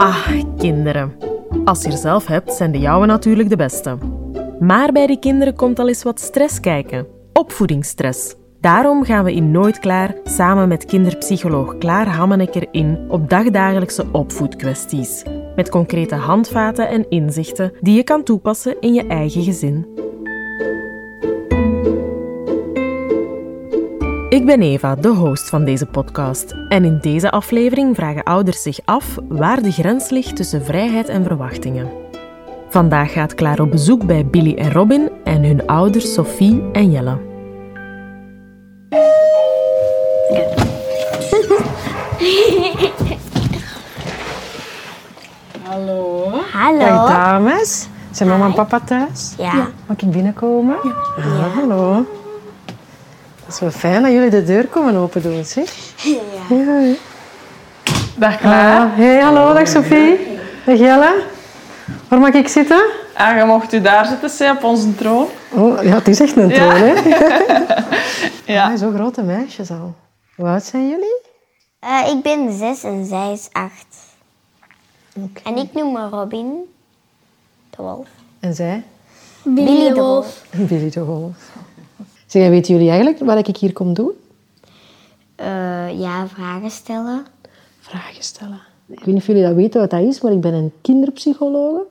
[0.00, 0.28] Ah,
[0.58, 1.12] kinderen.
[1.64, 3.96] Als je er zelf hebt, zijn de jouwe natuurlijk de beste.
[4.60, 7.06] Maar bij die kinderen komt al eens wat stress kijken.
[7.32, 8.34] Opvoedingsstress.
[8.60, 15.22] Daarom gaan we in Nooit Klaar samen met kinderpsycholoog Klaar Hammenekker in op dagdagelijkse opvoedkwesties.
[15.56, 19.86] Met concrete handvaten en inzichten die je kan toepassen in je eigen gezin.
[24.40, 26.54] Ik ben Eva, de host van deze podcast.
[26.68, 31.24] En in deze aflevering vragen ouders zich af waar de grens ligt tussen vrijheid en
[31.24, 31.90] verwachtingen.
[32.68, 37.18] Vandaag gaat Klaar op bezoek bij Billy en Robin en hun ouders Sophie en Jelle.
[45.62, 46.30] Hallo.
[46.52, 46.78] Hallo.
[46.78, 47.88] Dag dames.
[48.10, 49.34] Zijn mama en papa thuis?
[49.38, 49.68] Ja.
[49.86, 50.76] Mag ik binnenkomen?
[51.16, 51.48] Ja.
[51.60, 52.06] hallo.
[53.50, 55.74] Dat is wel fijn dat jullie de deur komen open doen, zeg.
[56.02, 56.20] Ja.
[56.48, 56.94] ja.
[58.16, 58.80] Dag Klaar.
[58.80, 59.54] Ah, hey, hallo.
[59.54, 60.38] Dag Sophie.
[60.66, 61.22] Dag Jelle.
[62.08, 62.82] Waar mag ik zitten?
[63.14, 65.26] Ah, je mocht u daar zitten, zij, op onze troon.
[65.50, 66.94] Oh, ja, het is echt een troon, hè?
[68.54, 68.70] Ja.
[68.70, 69.94] Ah, Zo'n grote meisjes al.
[70.36, 71.20] Hoe oud zijn jullie?
[71.78, 73.96] Eh, ik ben zes en zij is acht.
[75.16, 75.40] Oké.
[75.44, 76.52] En ik noem me Robin
[77.70, 78.08] de Wolf.
[78.40, 78.82] En zij?
[79.42, 80.42] Billy de Wolf.
[80.50, 81.36] Billy de Wolf.
[82.30, 84.12] Zeg, en weten jullie eigenlijk wat ik hier kom doen?
[85.34, 87.26] Eh, ja, vragen stellen.
[87.80, 88.60] vragen stellen.
[88.86, 91.86] Ik weet niet of jullie dat weten wat dat is, maar ik ben een kinderpsychologe.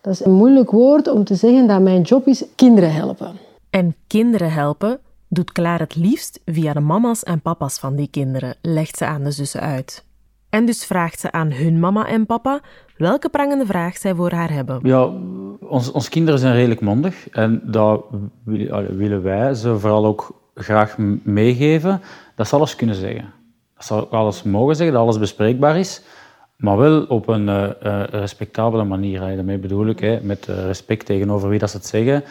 [0.00, 3.38] Dat is een moeilijk woord om te zeggen dat mijn job is kinderen helpen.
[3.70, 8.54] En kinderen helpen doet Klaar het liefst via de mama's en papa's van die kinderen,
[8.62, 10.04] legt ze aan de zussen uit.
[10.50, 12.60] En dus vraagt ze aan hun mama en papa
[12.96, 14.80] welke prangende vraag zij voor haar hebben.
[14.82, 15.12] Ja,
[15.60, 18.04] ons, ons kinderen zijn redelijk mondig en dat
[18.88, 22.00] willen wij ze vooral ook graag meegeven
[22.34, 23.32] dat ze alles kunnen zeggen.
[23.74, 26.02] Dat ze ook alles mogen zeggen, dat alles bespreekbaar is,
[26.56, 29.22] maar wel op een eh, eh, respectabele manier.
[29.22, 29.34] Hè.
[29.34, 32.24] Daarmee bedoel ik, hè, met eh, respect tegenover wie dat ze het zeggen.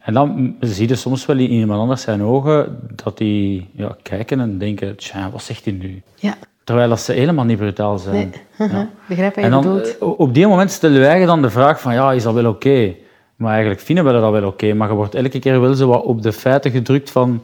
[0.00, 4.40] En dan zie je soms wel in iemand anders zijn ogen dat die ja, kijken
[4.40, 6.02] en denken, tja, wat zegt hij nu?
[6.14, 6.34] Ja,
[6.68, 8.34] Terwijl dat ze helemaal niet brutaal zijn.
[8.58, 8.68] nee.
[8.68, 8.88] Ja.
[9.08, 9.98] begrijp wat En je dan, bedoelt.
[9.98, 12.94] eh, op die moment stellen wij dan de vraag van, ja, is dat wel oké?
[13.36, 14.74] Maar eigenlijk vinden we dat wel oké.
[14.74, 17.42] Maar je wordt elke keer wel zo wat op de feiten gedrukt van...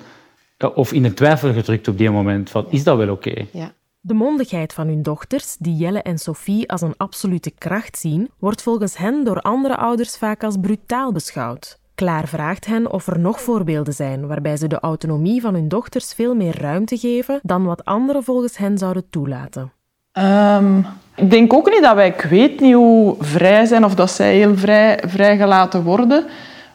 [0.59, 3.47] ja, Of in de twijfel gedrukt op die moment van, is dat wel oké?
[3.51, 3.73] Ja.
[4.01, 8.62] De mondigheid van hun dochters, die Jelle en Sophie als een absolute kracht zien, wordt
[8.62, 11.79] volgens hen door andere ouders vaak als brutaal beschouwd.
[11.94, 16.12] Klaar vraagt hen of er nog voorbeelden zijn waarbij ze de autonomie van hun dochters
[16.12, 19.72] veel meer ruimte geven dan wat anderen volgens hen zouden toelaten.
[20.12, 20.78] Ehm,
[21.15, 24.37] ik denk ook niet dat wij, ik weet niet hoe vrij zijn of dat zij
[24.37, 26.25] heel vrij, vrijgelaten worden.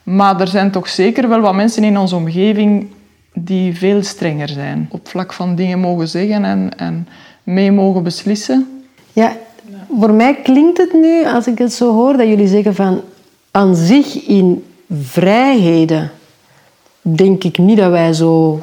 [0.04, 2.88] Maar er zijn toch zeker wel wat mensen in onze omgeving
[3.34, 4.88] die veel strenger zijn.
[4.92, 7.08] Op vlak van dingen mogen zeggen en, en
[7.44, 8.84] mee mogen beslissen.
[9.14, 9.38] ja,
[10.00, 13.02] voor mij klinkt het nu, als ik het zo hoor, dat jullie zeggen van...
[13.52, 16.12] Aan zich in vrijheden
[17.02, 18.62] denk ik niet dat wij zo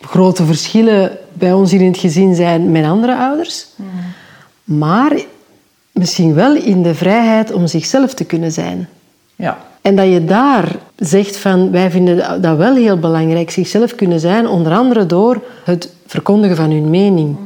[0.00, 3.66] grote verschillen bij ons hier in het gezin zijn met andere ouders.
[4.64, 5.12] Maar
[5.92, 8.88] misschien wel in de vrijheid om zichzelf te kunnen zijn.
[9.36, 9.58] Ja.
[9.80, 14.48] En dat je daar zegt van, wij vinden dat wel heel belangrijk, zichzelf kunnen zijn,
[14.48, 17.36] onder andere door het verkondigen van hun mening.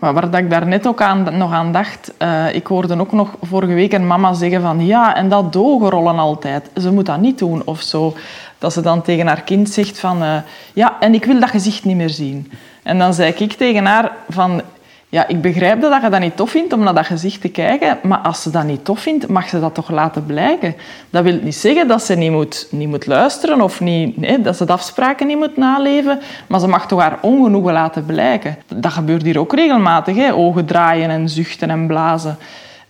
[0.00, 3.34] Maar waar dat ik daarnet ook aan, nog aan dacht, eh, ik hoorde ook nog
[3.42, 7.38] vorige week een mama zeggen van ja, en dat dogenrollen altijd, ze moet dat niet
[7.38, 8.14] doen of zo.
[8.58, 10.36] Dat ze dan tegen haar kind zegt van eh,
[10.72, 12.52] ja, en ik wil dat gezicht niet meer zien.
[12.82, 14.62] En dan zei ik tegen haar van
[15.08, 17.98] ja, ik begrijp dat je dat niet tof vindt om naar dat gezicht te kijken,
[18.02, 20.74] maar als ze dat niet tof vindt, mag ze dat toch laten blijken.
[21.10, 24.56] Dat wil niet zeggen dat ze niet moet, niet moet luisteren of niet, nee, dat
[24.56, 28.56] ze de afspraken niet moet naleven, maar ze mag toch haar ongenoegen laten blijken.
[28.74, 30.34] Dat gebeurt hier ook regelmatig, hè?
[30.34, 32.38] ogen draaien en zuchten en blazen.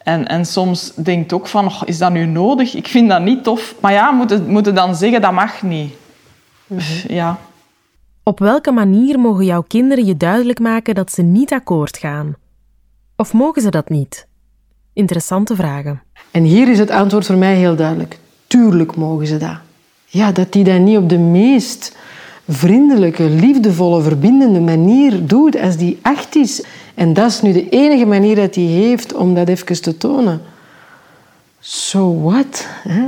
[0.02, 2.74] En, en soms denkt ook van, "Och, is dat nu nodig?
[2.74, 3.74] Ik vind dat niet tof.
[3.80, 5.94] Maar ja, moeten moeten dan zeggen, dat mag niet.
[7.08, 7.38] Ja.
[8.28, 12.34] Op welke manier mogen jouw kinderen je duidelijk maken dat ze niet akkoord gaan?
[13.16, 14.26] Of mogen ze dat niet?
[14.92, 16.02] Interessante vragen.
[16.30, 18.18] En hier is het antwoord voor mij heel duidelijk.
[18.46, 19.56] Tuurlijk mogen ze dat.
[20.06, 21.96] Ja, dat die dat niet op de meest
[22.48, 26.64] vriendelijke, liefdevolle, verbindende manier doet als die acht is.
[26.94, 30.40] En dat is nu de enige manier dat hij heeft om dat even te tonen.
[31.60, 32.66] So what?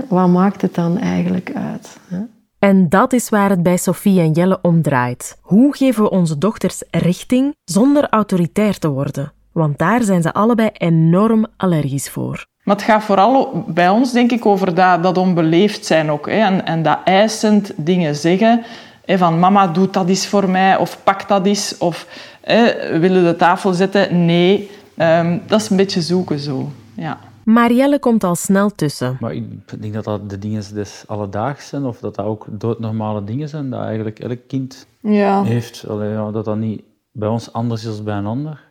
[0.09, 1.97] Wat maakt het dan eigenlijk uit?
[2.09, 2.19] Hè?
[2.59, 5.39] En dat is waar het bij Sophie en Jelle om draait.
[5.41, 9.33] Hoe geven we onze dochters richting zonder autoritair te worden?
[9.53, 12.47] Want daar zijn ze allebei enorm allergisch voor.
[12.63, 16.27] Maar het gaat vooral bij ons, denk ik, over dat, dat onbeleefd zijn ook.
[16.27, 16.39] Hè?
[16.39, 18.63] En, en dat eisend dingen zeggen.
[19.05, 19.19] Hè?
[19.19, 20.77] Van mama, doe dat eens voor mij.
[20.77, 21.79] Of pak dat eens.
[21.79, 22.07] Of
[22.41, 24.25] hè, willen de tafel zetten?
[24.25, 24.71] Nee.
[24.97, 26.71] Ehm, dat is een beetje zoeken zo.
[26.95, 27.19] Ja.
[27.49, 29.17] Marielle komt al snel tussen.
[29.21, 29.45] Maar ik
[29.81, 33.71] denk dat dat de dingen des alledaags zijn, of dat dat ook doodnormale dingen zijn,
[33.71, 35.43] dat eigenlijk elk kind Ja.
[35.43, 35.85] heeft.
[35.89, 38.65] Allee, ja, dat dat niet bij ons anders is dan bij een ander.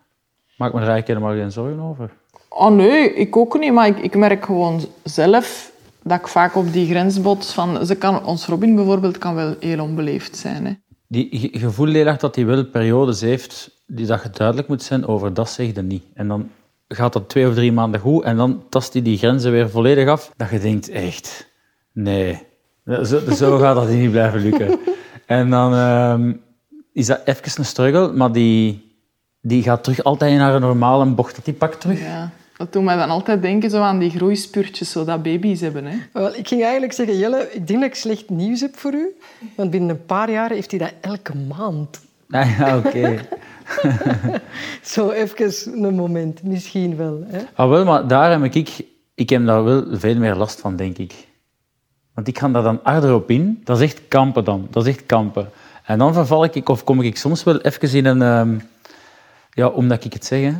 [0.58, 2.12] Maak me er eigenlijk helemaal geen zorgen over.
[2.50, 3.74] Oh nee, ik ook niet.
[3.74, 5.72] Maar ik, ik merk gewoon zelf
[6.04, 7.86] dat ik vaak op die grens bots van...
[7.86, 10.66] Ze kan, ons Robin bijvoorbeeld kan wel heel onbeleefd zijn.
[10.66, 10.72] Hè.
[11.08, 15.34] Die, heel erg dat hij wel periodes heeft die dat je duidelijk moet zijn over
[15.34, 16.04] dat zeg je niet.
[16.14, 16.50] En dan
[16.88, 20.07] gaat dat twee of drie maanden goed en dan tast hij die grenzen weer volledig
[20.07, 20.31] af.
[20.38, 21.48] Dat je denkt, echt,
[21.92, 22.42] nee,
[22.86, 24.80] zo, zo gaat dat niet blijven lukken.
[25.25, 26.34] En dan ehm,
[26.94, 28.92] is dat even een struggle, maar die,
[29.42, 31.36] die gaat terug altijd naar een normale bocht.
[31.36, 32.00] Dat die pakt terug.
[32.00, 32.31] Ja.
[32.57, 35.86] Dat doet mij dan altijd denken zo aan die groeispurtjes, zo dat baby's hebben.
[35.86, 35.98] Hè.
[36.13, 39.16] Wel, ik ging eigenlijk zeggen, Jelle, ik denk dat ik slecht nieuws heb voor u.
[39.56, 42.01] Want binnen een paar jaar heeft hij dat elke maand.
[42.30, 43.16] Ah, ja, oké.
[44.84, 47.24] Zo even een moment, misschien wel.
[47.28, 47.40] Hè?
[47.54, 48.86] Ah, wel, maar daar heb ik,
[49.16, 51.28] ik heb daar wel veel meer last van, denk ik.
[52.14, 53.62] Want ik ga daar dan harder op in.
[53.64, 54.68] Dat is echt kampen dan.
[54.69, 55.50] Dat is echt kampen.
[55.84, 58.22] En dan verval ik, of kom ik soms wel even in een...
[58.22, 58.60] ehm,
[59.50, 60.54] ja, omdat ik het zeg, hè.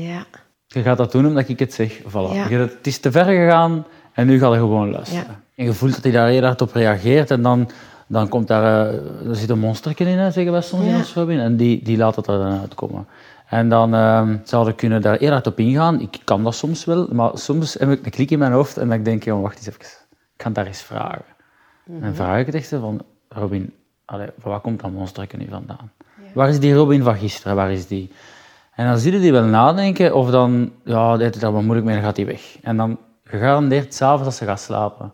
[0.00, 0.26] Ja.
[0.66, 2.00] Je gaat dat doen omdat ik het zeg.
[2.02, 2.32] Voilà.
[2.32, 2.48] Ja.
[2.48, 5.24] Het is te ver gegaan en nu ga je gewoon luisteren.
[5.24, 5.40] Ja.
[5.54, 7.70] En je voelt dat hij daar heel hard op reageert en dan,
[8.08, 8.86] dan komt daar...
[8.88, 10.96] eh, er zit een monstertje in, hè, zeggen wij soms in Ja.
[10.96, 11.38] ons Robin.
[11.38, 13.06] En die, die laat het er dan uitkomen.
[13.48, 16.00] En dan ehm zouden we kunnen daar heel hard op ingaan.
[16.00, 18.88] Ik kan dat soms wel, maar soms heb ik een klik in mijn hoofd en
[18.88, 19.80] dan denk ik, "Oh, wacht eens even.
[20.36, 21.24] Ik het daar eens vragen.
[21.86, 23.74] En dan vraag ik het echt van, Robin,
[24.04, 25.90] allee, van waar komt dat monstertje nu vandaan?
[26.34, 27.56] Waar is die Robin van gisteren?
[27.56, 28.12] Waar is die?
[28.74, 31.62] En dan zie je die wel nadenken, of dan, ja, die heeft het daar wat
[31.62, 32.56] moeilijk mee, dan gaat hij weg.
[32.62, 35.12] En dan gegarandeerd, s'avonds als ze gaat slapen,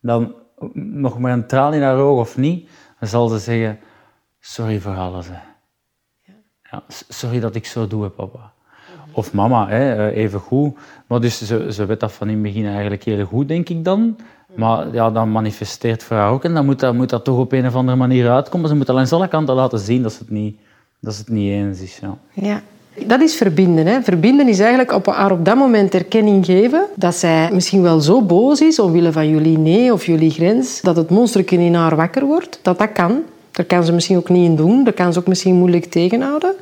[0.00, 0.34] dan
[0.72, 2.68] nog maar een traan in haar oog of niet,
[3.00, 3.78] dan zal ze zeggen,
[4.40, 5.26] sorry voor alles.
[5.28, 5.38] Hè.
[6.70, 8.52] Ja, s- sorry dat ik zo doe, hè, papa.
[9.12, 10.76] Of mama, hè, eh, even goed.
[11.06, 13.84] Maar dus ze, ze weet dat van in het begin eigenlijk heel goed, denk ik
[13.84, 14.16] dan.
[14.54, 16.44] Maar ja, dan manifesteert voor haar ook.
[16.44, 18.68] En dan moet dat, moet dat toch op een of andere manier uitkomen.
[18.68, 20.58] Ze moet al aan alle kanten laten zien dat ze het niet,
[21.00, 21.98] dat ze het niet eens is.
[21.98, 22.18] Ja.
[22.32, 22.60] Ja.
[23.04, 23.86] Dat is verbinden.
[23.86, 24.02] Hè.
[24.02, 28.22] Verbinden is eigenlijk op haar op dat moment erkenning geven dat zij misschien wel zo
[28.22, 32.24] boos is omwille van jullie nee of jullie grens, dat het monsterken in haar wakker
[32.24, 32.58] wordt.
[32.62, 33.22] Dat dat kan.
[33.50, 34.84] Daar kan ze misschien ook niet in doen.
[34.84, 36.54] Dat kan ze ook misschien moeilijk tegenhouden.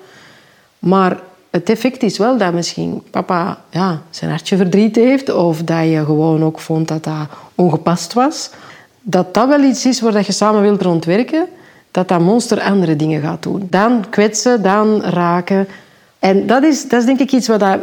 [0.78, 1.18] Maar
[1.50, 6.04] het effect is wel dat misschien papa ja, zijn hartje verdriet heeft of dat je
[6.04, 8.50] gewoon ook vond dat dat ongepast was.
[9.00, 11.46] Dat dat wel iets is waar je samen wilt rondwerken,
[11.90, 13.66] dat dat monster andere dingen gaat doen.
[13.70, 15.68] Dan kwetsen, dan raken.
[16.24, 17.78] En dat is, dat is denk ik iets wat dat,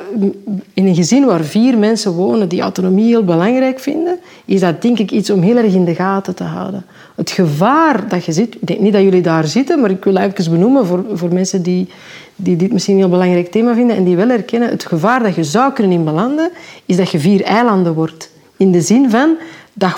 [0.73, 4.99] in een gezin waar vier mensen wonen die autonomie heel belangrijk vinden, is dat denk
[4.99, 6.85] ik iets om heel erg in de gaten te houden.
[7.15, 10.17] Het gevaar dat je zit, ik denk niet dat jullie daar zitten, maar ik wil
[10.17, 11.89] even benoemen voor, voor mensen die,
[12.35, 15.35] die dit misschien een heel belangrijk thema vinden en die wel herkennen, het gevaar dat
[15.35, 16.51] je zou kunnen in belanden,
[16.85, 18.31] is dat je vier eilanden wordt.
[18.57, 19.35] In de zin van,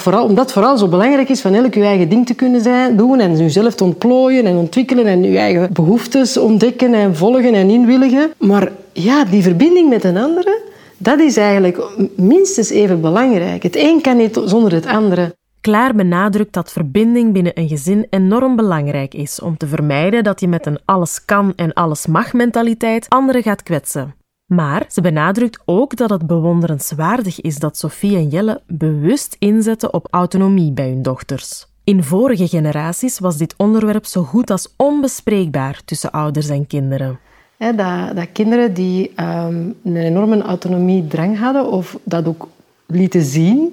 [0.06, 3.20] omdat het vooral zo belangrijk is van elk je eigen ding te kunnen zijn, doen
[3.20, 8.32] en jezelf te ontplooien en ontwikkelen en je eigen behoeftes ontdekken en volgen en inwilligen.
[8.38, 10.62] Maar ja, die verbinding met een andere,
[10.98, 11.82] dat is eigenlijk
[12.16, 13.64] minstens even belangrijk.
[13.64, 15.36] Het een kan niet zonder het andere.
[15.62, 20.48] Klaar benadrukt dat verbinding binnen een gezin enorm belangrijk is om te vermijden dat je
[20.48, 24.23] met een alles kan en alles mag mentaliteit anderen gaat kwetsen.
[24.56, 30.08] Maar ze benadrukt ook dat het bewonderenswaardig is dat Sophie en Jelle bewust inzetten op
[30.10, 31.68] autonomie bij hun dochters.
[31.84, 37.20] In vorige generaties was dit onderwerp zo goed als onbespreekbaar tussen ouders en kinderen.
[37.58, 42.48] Dat, dat kinderen die ehm, een enorme autonomiedrang hadden of dat ook
[42.88, 43.73] lieten zien,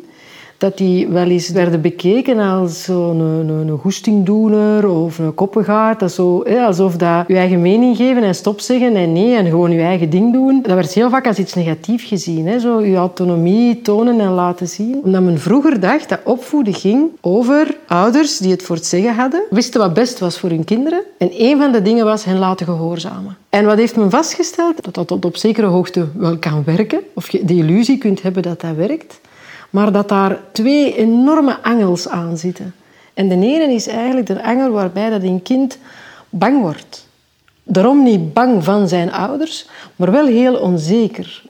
[0.60, 6.00] dat die wel eens werden bekeken als een, een, goestingdoener of een koppengaard.
[6.00, 9.70] Dat zo, alsof dat je eigen mening geven en stop zeggen en nee en gewoon
[9.70, 10.62] je eigen ding doen.
[10.62, 12.46] Dat werd heel vaak als iets negatiefs gezien.
[12.46, 15.00] Hè, zo je autonomie tonen en laten zien.
[15.04, 19.42] Omdat men vroeger dacht dat opvoeden ging over ouders die het voor het zeggen hadden,
[19.50, 21.02] wisten wat best was voor hun kinderen.
[21.18, 23.36] En een van de dingen was hen laten gehoorzamen.
[23.48, 24.94] En wat heeft men vastgesteld?
[24.94, 27.00] Dat dat op zekere hoogte wel kan werken.
[27.14, 29.20] Of je de illusie kunt hebben dat dat werkt.
[29.70, 32.74] Maar dat daar twee enorme angels aan zitten.
[33.14, 35.78] En de ene is eigenlijk de angel waarbij dat een kind
[36.28, 37.08] bang wordt.
[37.62, 41.42] Daarom niet bang van zijn ouders, maar wel heel onzeker.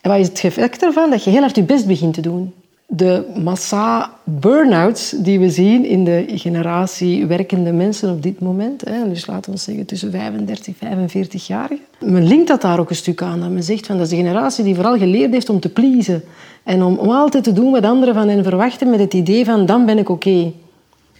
[0.00, 1.10] En wat is het effect ervan?
[1.10, 2.52] Dat je heel hard je best begint te doen.
[2.86, 9.08] De massa burn-outs die we zien in de generatie werkende mensen op dit moment, hè,
[9.08, 13.22] dus laten we zeggen tussen 35 en 45-jarigen, men linkt dat daar ook een stuk
[13.22, 13.40] aan.
[13.40, 16.22] Dat men zegt van dat is de generatie die vooral geleerd heeft om te pleasen
[16.62, 19.66] en om, om altijd te doen wat anderen van hen verwachten met het idee van
[19.66, 20.52] dan ben ik oké.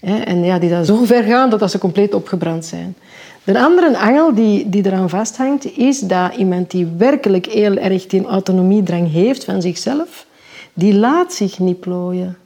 [0.00, 2.96] En ja, die dat zo ver gaan dat, ze compleet opgebrand zijn.
[3.44, 8.26] De andere angel die, die eraan vasthangt, is dat iemand die werkelijk heel erg die
[8.26, 10.26] autonomiedrang heeft van zichzelf,
[10.72, 12.36] die laat zich niet plooien.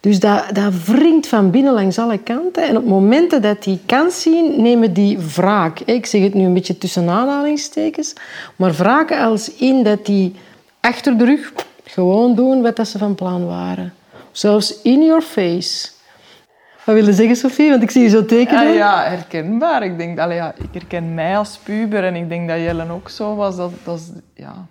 [0.00, 2.68] Dus dat, dat wringt van binnen langs alle kanten.
[2.68, 5.80] En op momenten dat die kans zien, nemen die wraak.
[5.80, 8.12] Ik zeg het nu een beetje tussen aanhalingstekens.
[8.56, 10.34] Maar wraken als in dat die
[10.80, 11.52] achter de rug
[11.88, 13.92] gewoon doen wat ze van plan waren.
[14.32, 15.88] Zelfs in your face.
[16.84, 17.70] Wat wil je zeggen, Sophie?
[17.70, 18.62] Want ik zie je zo tekenen.
[18.62, 19.82] Ja, ja, herkenbaar.
[19.84, 23.08] Ik denk, allee, ja, ik herken mij als puber en ik denk dat Jellen ook
[23.08, 23.56] zo was.
[23.56, 24.66] Dat, dat is, ja.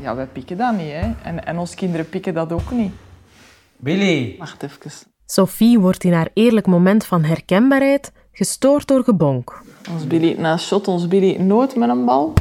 [0.00, 0.92] ja, wij pikken dat niet.
[0.92, 1.12] Hè.
[1.22, 2.92] En, en onze kinderen pikken dat ook niet.
[3.76, 4.34] Billy!
[4.38, 4.90] Wacht even.
[5.26, 9.62] Sophie wordt in haar eerlijk moment van herkenbaarheid gestoord door gebonk.
[9.92, 12.32] Ons Billy, na shot ons Billy nooit met een bal.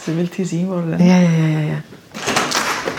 [0.00, 1.04] Ze wil gezien worden.
[1.04, 1.82] Ja, ja, ja, ja.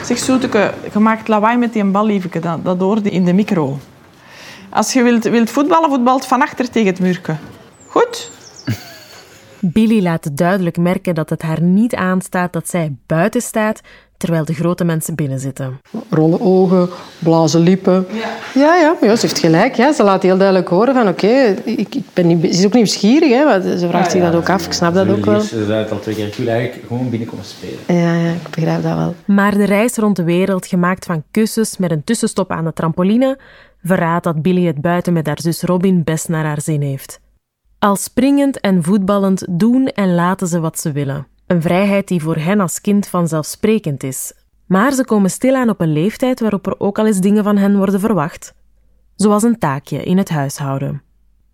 [0.09, 2.39] Zeg, Soeteke, je maakt lawaai met die bal, lieveke.
[2.39, 3.77] Dat, dat in de micro.
[4.69, 7.35] Als je wilt, wilt voetballen, voetbalt van achter tegen het muurke.
[7.87, 8.31] Goed?
[9.59, 13.81] Billy laat duidelijk merken dat het haar niet aanstaat dat zij buiten staat
[14.19, 15.79] terwijl de grote mensen binnen zitten.
[16.09, 18.05] Rollen ogen, blazen lippen.
[18.11, 19.75] Ja, ja, ja, ja ze heeft gelijk.
[19.75, 19.93] Ja.
[19.93, 23.29] Ze laat heel duidelijk horen van oké, ik, ik ben niet, ze is ook nieuwsgierig.
[23.29, 24.65] Hè, want ze vraagt zich dat ook af.
[24.65, 25.39] Ik snap dat ook wel.
[25.39, 26.27] Ze zei het al twee keer.
[26.27, 27.79] Ik wil eigenlijk gewoon binnenkomen spelen.
[27.87, 29.15] Ja, ja, ik begrijp dat wel.
[29.25, 33.37] Maar de reis rond de wereld, gemaakt van kussens met een tussenstop aan de trampoline,
[33.83, 37.19] verraadt dat Billy het buiten met haar zus Robin best naar haar zin heeft.
[37.79, 41.27] Al springend en voetballend doen en laten ze wat ze willen.
[41.49, 44.33] Een vrijheid die voor hen als kind vanzelfsprekend is.
[44.65, 47.77] Maar ze komen stilaan op een leeftijd waarop er ook al eens dingen van hen
[47.77, 48.53] worden verwacht.
[49.15, 51.01] Zoals een taakje in het huishouden.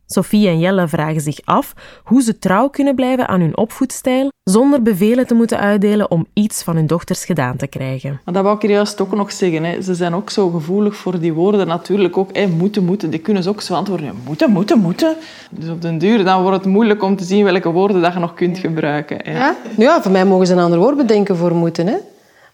[0.07, 4.81] Sophie en Jelle vragen zich af hoe ze trouw kunnen blijven aan hun opvoedstijl zonder
[4.81, 8.19] bevelen te moeten uitdelen om iets van hun dochters gedaan te krijgen.
[8.25, 9.63] Maar dat wou ik er juist ook nog zeggen.
[9.63, 9.81] Hè.
[9.81, 11.67] Ze zijn ook zo gevoelig voor die woorden.
[11.67, 13.09] Natuurlijk ook hè, moeten, moeten.
[13.09, 14.13] Die kunnen ze ook zo antwoorden.
[14.25, 15.15] Moeten, moeten, moeten.
[15.49, 18.19] Dus op den duur dan wordt het moeilijk om te zien welke woorden dat je
[18.19, 19.17] nog kunt gebruiken.
[19.23, 19.37] Hè.
[19.37, 19.55] Ja?
[19.77, 21.87] ja, voor mij mogen ze een ander woord bedenken voor moeten.
[21.87, 21.95] Hè?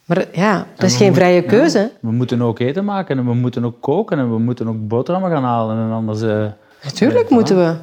[0.05, 1.79] Maar ja, dat is geen vrije keuze.
[1.79, 4.87] Ja, we moeten ook eten maken en we moeten ook koken en we moeten ook
[4.87, 5.77] boterhammen gaan halen.
[5.77, 6.21] En anders...
[6.21, 6.45] Uh...
[6.83, 7.75] Natuurlijk moeten we.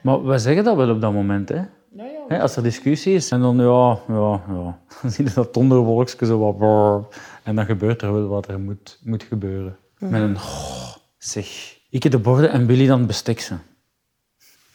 [0.00, 1.60] Maar we zeggen dat wel op dat moment, hè?
[2.28, 4.78] Ja, als er discussie is en dan, ja, ja, ja.
[5.02, 7.04] Dan zie je dat donderwolkje zo wat...
[7.42, 9.76] En dan gebeurt er wel wat er moet, moet gebeuren.
[9.98, 10.36] Met een...
[10.36, 11.76] Oh, zeg.
[11.90, 13.54] Ik heb de borden en Billy dan bestek ze.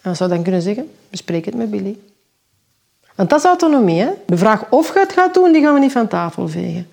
[0.02, 0.90] Wat zou dan kunnen zeggen?
[1.10, 1.98] Bespreek het met Billy.
[3.16, 4.10] Want dat is autonomie, hè?
[4.26, 6.88] De vraag of je het gaat doen, die gaan we niet van tafel vegen.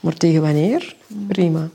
[0.00, 0.96] Maar tegen wanneer?
[1.28, 1.68] Prima.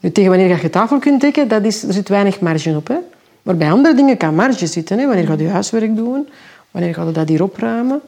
[0.00, 2.88] Nu, tegen wanneer je tafel kunt dekken, dat is, er zit weinig marge op.
[2.88, 2.96] Hè?
[3.42, 4.98] Maar bij andere dingen kan marge zitten.
[4.98, 5.06] Hè?
[5.06, 6.28] Wanneer ga je huiswerk doen?
[6.70, 8.00] Wanneer ga je dat hier opruimen?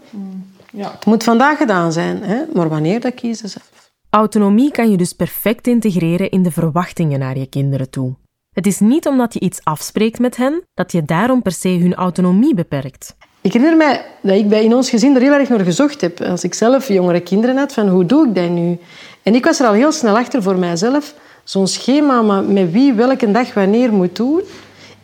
[0.72, 0.90] Ja.
[0.90, 2.42] Het moet vandaag gedaan zijn, hè?
[2.52, 3.92] maar wanneer, dat kiezen zelf.
[4.10, 8.14] Autonomie kan je dus perfect integreren in de verwachtingen naar je kinderen toe.
[8.52, 11.94] Het is niet omdat je iets afspreekt met hen, dat je daarom per se hun
[11.94, 13.16] autonomie beperkt.
[13.40, 16.20] Ik herinner mij dat ik bij in ons gezin er heel erg naar gezocht heb.
[16.20, 18.78] Als ik zelf jongere kinderen had, van hoe doe ik dat nu?
[19.22, 21.14] En ik was er al heel snel achter voor mijzelf.
[21.44, 24.42] Zo'n schema met wie welke dag wanneer moet doen.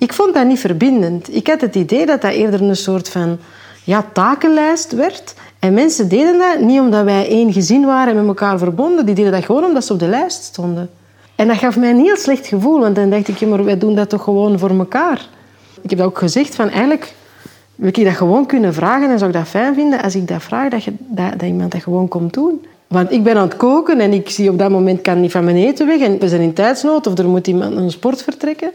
[0.01, 1.35] Ik vond dat niet verbindend.
[1.35, 3.39] Ik had het idee dat dat eerder een soort van
[3.85, 5.35] ja, takenlijst werd.
[5.59, 9.07] En mensen deden dat niet omdat wij één gezin waren en met elkaar verbonden.
[9.07, 10.91] Die deden dat gewoon omdat ze op de lijst stonden.
[11.35, 12.81] En dat gaf mij een heel slecht gevoel.
[12.81, 15.29] Want dan dacht ik, ja, maar wij doen dat toch gewoon voor elkaar.
[15.81, 17.15] Ik heb dat ook gezegd, van eigenlijk
[17.75, 20.43] wil ik dat gewoon kunnen vragen en zou ik dat fijn vinden als ik dat
[20.43, 22.65] vraag, dat, je, dat, dat iemand dat gewoon komt doen.
[22.87, 25.45] Want ik ben aan het koken en ik zie op dat moment kan niet van
[25.45, 28.71] mijn eten weg en we zijn in tijdsnood of er moet iemand een sport vertrekken.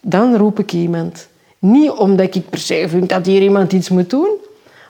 [0.00, 1.28] Dan roep ik iemand.
[1.58, 4.30] Niet omdat ik per se vind dat hier iemand iets moet doen,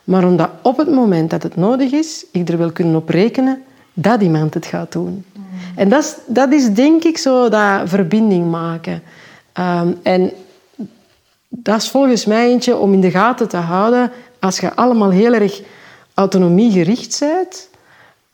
[0.03, 3.63] maar omdat op het moment dat het nodig is, ik er wil kunnen op rekenen
[3.93, 5.25] dat iemand het gaat doen.
[5.75, 9.01] En dat is, dat is denk ik zo dat verbinding maken.
[9.59, 10.31] Um, en
[11.47, 15.33] dat is volgens mij eentje om in de gaten te houden als je allemaal heel
[15.33, 15.61] erg
[16.13, 17.69] autonomiegericht bent.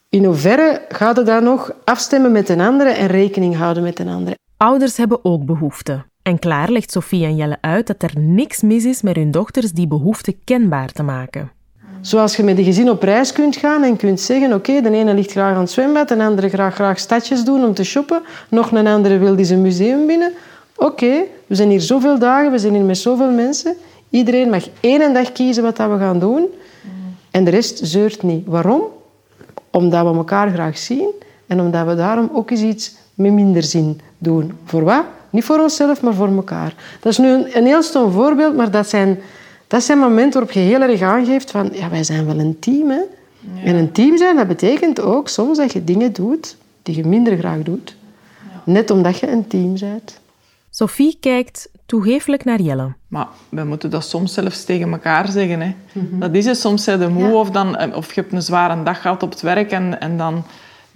[0.10, 4.10] In hoeverre gaat het dan nog afstemmen met een andere en rekening houden met een
[4.10, 4.38] andere?
[4.58, 6.06] Ouders hebben ook behoeften.
[6.26, 9.72] En klaar legt Sofie en Jelle uit dat er niks mis is met hun dochters
[9.72, 11.52] die behoeften kenbaar te maken.
[12.02, 15.14] Zoals je met een gezin op reis kunt gaan en kunt zeggen: Oké, de ene
[15.14, 18.72] ligt graag aan het zwembad, de andere graag, graag stadjes doen om te shoppen, nog
[18.72, 20.34] een andere wil die zijn museum binnen.
[20.76, 23.76] Oké, we zijn hier zoveel dagen, we zijn hier met zoveel mensen.
[24.10, 26.48] Iedereen mag één dag kiezen wat dat we gaan doen.
[27.32, 28.46] En de rest zeurt niet.
[28.46, 28.82] Waarom?
[29.72, 31.10] Omdat we elkaar graag zien
[31.48, 34.52] en omdat we daarom ook eens iets met minder zin doen.
[34.66, 35.04] Voor wat?
[35.36, 36.74] Niet voor onszelf, maar voor elkaar.
[37.00, 39.20] Dat is nu een, een heel stom voorbeeld, maar dat zijn,
[39.68, 42.90] dat zijn momenten waarop je heel erg aangeeft van ja, wij zijn wel een team.
[42.90, 43.02] Hè?
[43.64, 47.38] En een team zijn, dat betekent ook soms dat je dingen doet die je minder
[47.38, 47.96] graag doet.
[48.64, 50.20] Net omdat je een team bent.
[50.70, 52.94] Sophie kijkt toegeeflijk naar Jelle.
[53.08, 55.62] Maar we moeten dat soms zelfs tegen elkaar zeggen.
[55.62, 55.76] Hè.
[56.12, 56.58] Dat is het.
[56.58, 59.30] Soms zijn de moe of, dan, eh, of je hebt een zware dag gehad op
[59.30, 60.44] het werk en, en dan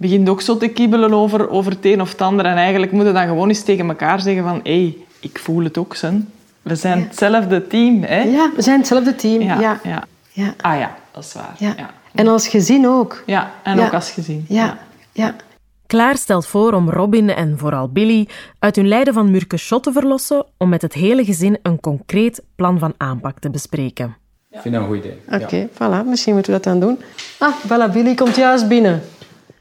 [0.00, 2.44] begint ook zo te kibbelen over, over het een of het ander.
[2.44, 5.64] En eigenlijk moeten we dan gewoon eens tegen elkaar zeggen van hé, hey, ik voel
[5.64, 6.28] het ook, Sen.
[6.62, 8.02] We zijn hetzelfde team.
[8.02, 8.22] Hè?
[8.22, 9.40] Ja, we zijn hetzelfde team.
[9.42, 9.60] Ja.
[9.60, 9.80] ja.
[9.84, 10.04] ja.
[10.32, 10.54] ja.
[10.60, 11.54] Ah ja, dat is waar.
[11.58, 11.74] Ja.
[11.76, 13.22] Ja, En als gezin ook.
[13.26, 13.84] ja en Ja.
[13.86, 14.44] ook als gezin.
[14.48, 14.78] Ja.
[15.12, 15.34] ja.
[15.86, 18.28] Klaar stelt voor om Robin en vooral Billy
[18.58, 22.42] uit hun lijden van murke shot te verlossen om met het hele gezin een concreet
[22.56, 24.16] plan van aanpak te bespreken.
[24.50, 25.18] Ik vind dat een goed idee.
[25.42, 26.06] Oké, voilà.
[26.06, 26.98] Misschien moeten we dat dan doen.
[27.38, 29.02] Ah, voilà, Billy komt juist binnen.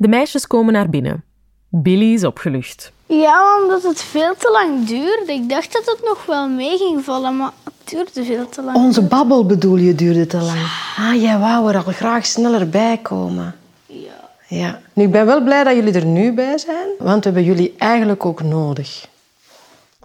[0.02, 1.24] De meisjes komen naar binnen.
[1.70, 2.92] Billy is opgelucht.
[3.06, 5.34] Ja, omdat het veel te lang duurde.
[5.34, 8.78] Ik dacht dat het nog wel mee ging vallen, maar het duurde veel te lang.
[8.78, 10.60] Onze babbel bedoel je duurde te lang.
[10.98, 13.56] Ah, jij wou er al graag sneller bij komen.
[13.86, 14.30] Ja.
[14.48, 14.80] Ja.
[14.94, 17.76] Nu, ik ben wel blij dat jullie er nu bij zijn, want we hebben jullie
[17.78, 19.08] eigenlijk ook nodig.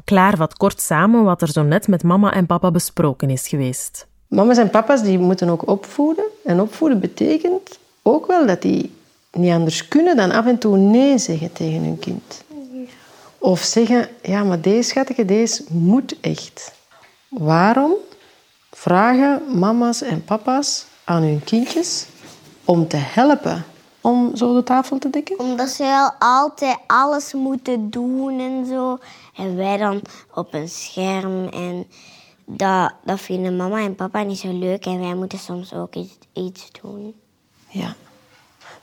[0.05, 4.07] Klaar vat kort samen wat er zo net met mama en papa besproken is geweest.
[4.27, 6.25] Mama's en papa's die moeten ook opvoeden.
[6.45, 8.93] En opvoeden betekent ook wel dat die
[9.35, 12.45] niet anders kunnen dan af en toe nee zeggen tegen hun kind.
[13.39, 16.73] Of zeggen, ja, maar deze schatje, deze moet echt.
[17.29, 17.93] Waarom
[18.71, 22.07] vragen mama's en papa's aan hun kindjes
[22.65, 23.65] om te helpen
[24.05, 25.39] om zo de tafel te dekken?
[25.39, 28.99] Omdat ze wel altijd alles moeten doen en zo.
[29.37, 30.03] En wij dan
[30.35, 31.49] op een scherm.
[31.49, 31.87] En
[32.45, 34.87] dat, dat vinden mama en papa niet zo leuk.
[34.87, 37.15] En wij moeten soms ook iets, iets doen.
[37.69, 37.95] Ja.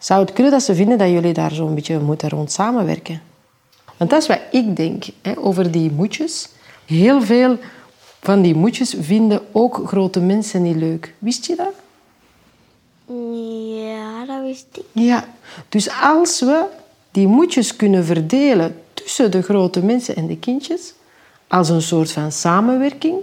[0.01, 3.21] Zou het kunnen dat ze vinden dat jullie daar zo'n beetje moeten rond samenwerken?
[3.97, 6.49] Want dat is wat ik denk hè, over die moedjes.
[6.85, 7.57] Heel veel
[8.21, 11.13] van die moedjes vinden ook grote mensen niet leuk.
[11.17, 11.73] Wist je dat?
[13.85, 14.83] Ja, dat wist ik.
[14.91, 15.25] Ja.
[15.69, 16.65] Dus als we
[17.11, 20.93] die moedjes kunnen verdelen tussen de grote mensen en de kindjes,
[21.47, 23.15] als een soort van samenwerking,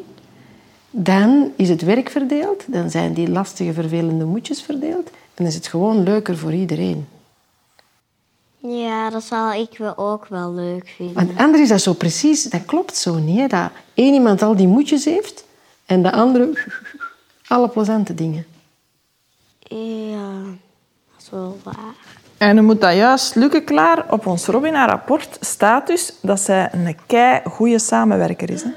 [0.91, 5.67] dan is het werk verdeeld, dan zijn die lastige, vervelende moedjes verdeeld dan is het
[5.67, 7.09] gewoon leuker voor iedereen.
[8.59, 11.15] Ja, dat zal ik wel ook wel leuk vinden.
[11.15, 13.39] Want anders is dat zo precies, dat klopt zo niet.
[13.39, 13.47] Hè?
[13.47, 15.45] Dat één iemand al die moedjes heeft
[15.87, 16.65] en de andere
[17.49, 18.47] alle plezante dingen.
[19.59, 20.31] Ja,
[21.13, 21.95] dat is wel waar.
[22.39, 24.13] En dan moet dat juist lukken klaar.
[24.13, 28.63] Op ons Robin haar rapport staat dus dat zij een kei goede samenwerker is.
[28.63, 28.71] Hè?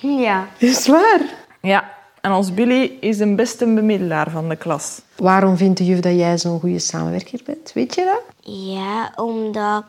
[0.00, 0.48] Ja.
[0.56, 1.20] Is het waar?
[1.60, 5.00] Ja, en ons Billy is de beste bemiddelaar van de klas.
[5.16, 7.72] Waarom vindt de juf dat jij zo'n goede samenwerker bent?
[7.72, 8.54] Weet je dat?
[8.54, 9.84] Ja, omdat,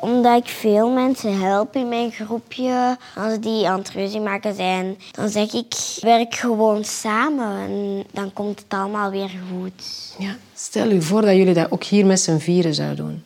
[0.00, 2.96] omdat ik veel mensen help in mijn groepje.
[3.16, 7.56] Als die aan het ruzie maken zijn, dan zeg ik, werk gewoon samen.
[7.56, 10.14] En dan komt het allemaal weer goed.
[10.18, 10.36] Ja.
[10.54, 13.24] Stel u voor dat jullie dat ook hier met z'n vieren zouden doen.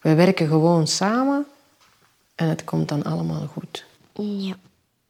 [0.00, 1.46] We werken gewoon samen
[2.34, 3.84] en het komt dan allemaal goed.
[4.14, 4.54] Ja.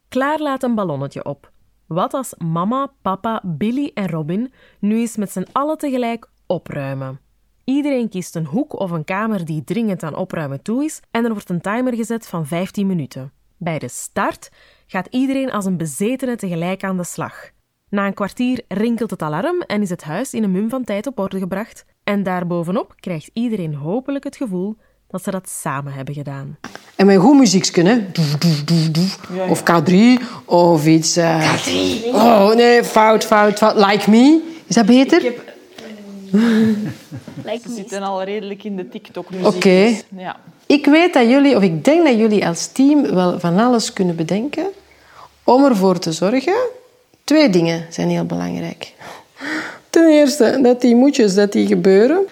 [0.09, 1.50] Klaar laat een ballonnetje op.
[1.91, 7.19] Wat als mama, papa, Billy en Robin nu eens met z'n allen tegelijk opruimen?
[7.63, 11.31] Iedereen kiest een hoek of een kamer die dringend aan opruimen toe is en er
[11.31, 13.31] wordt een timer gezet van 15 minuten.
[13.57, 14.51] Bij de start
[14.87, 17.49] gaat iedereen als een bezetene tegelijk aan de slag.
[17.89, 21.07] Na een kwartier rinkelt het alarm en is het huis in een mum van tijd
[21.07, 21.85] op orde gebracht.
[22.03, 24.77] En daarbovenop krijgt iedereen hopelijk het gevoel
[25.07, 26.57] dat ze dat samen hebben gedaan.
[27.01, 28.13] En met goed muziek kunnen.
[29.49, 29.95] Of K3
[30.45, 31.15] of iets.
[31.17, 31.69] eh, K3.
[32.13, 33.75] Oh nee, fout, fout, fout.
[33.75, 34.41] Like me.
[34.67, 35.21] Is dat beter?
[37.43, 39.47] Lijkt Ze me zitten al redelijk in de TikTok-muziek.
[39.47, 39.95] Oké.
[40.17, 40.39] Ja.
[40.65, 44.15] Ik weet dat jullie, of ik denk dat jullie als team wel van alles kunnen
[44.15, 44.65] bedenken
[45.43, 46.55] om ervoor te zorgen.
[47.23, 48.93] Twee dingen zijn heel belangrijk.
[49.89, 52.27] Ten eerste, dat die moedjes dat die gebeuren,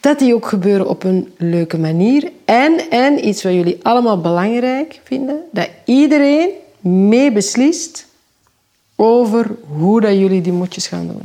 [0.00, 2.32] dat die ook gebeuren op een leuke manier.
[2.44, 8.06] En, en iets wat jullie allemaal belangrijk vinden, dat iedereen mee beslist
[8.96, 11.22] over hoe dat jullie die moedjes gaan doen.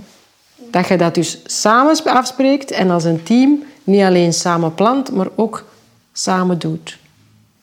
[0.71, 5.27] Dat je dat dus samen afspreekt en als een team niet alleen samen plant, maar
[5.36, 5.65] ook
[6.13, 6.99] samen doet.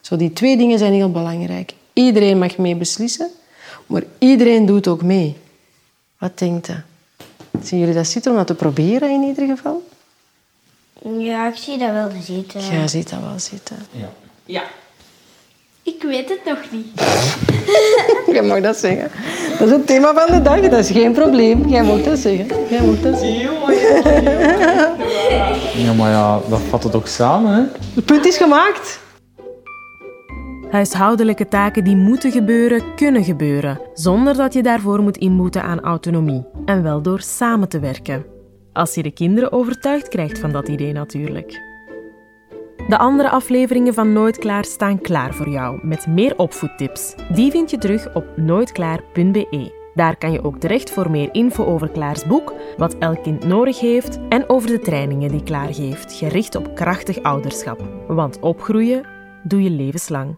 [0.01, 1.73] Zo die twee dingen zijn heel belangrijk.
[1.93, 3.29] Iedereen mag mee beslissen,
[3.85, 5.37] maar iedereen doet ook mee.
[6.17, 6.75] Wat denkt je?
[7.63, 9.83] Zien jullie dat zitten om dat te proberen in ieder geval?
[11.09, 12.61] Ja, ik zie dat wel zitten.
[12.61, 13.77] Jij ziet dat wel zitten.
[14.45, 14.63] ja.
[15.83, 17.01] Ik weet het nog niet.
[18.35, 19.11] Jij mag dat zeggen.
[19.59, 21.67] Dat is het thema van de dag, dat is geen probleem.
[21.67, 22.47] Jij mag dat zeggen.
[22.69, 23.49] Jij mag dat zeggen.
[25.83, 27.61] Ja, maar ja, dat vat het ook samen, hè?
[27.95, 28.99] Het punt is gemaakt.
[30.71, 36.45] Huishoudelijke taken die moeten gebeuren, kunnen gebeuren, zonder dat je daarvoor moet inboeten aan autonomie.
[36.65, 38.25] En wel door samen te werken.
[38.73, 41.69] Als je de kinderen overtuigd krijgt van dat idee natuurlijk.
[42.87, 47.15] De andere afleveringen van Nooit Klaar staan klaar voor jou met meer opvoedtips.
[47.33, 49.79] Die vind je terug op nooitklaar.be.
[49.93, 53.79] Daar kan je ook terecht voor meer info over Klaars boek, wat elk kind nodig
[53.79, 57.81] heeft en over de trainingen die Klaar geeft, gericht op krachtig ouderschap.
[58.07, 59.05] Want opgroeien
[59.43, 60.37] doe je levenslang.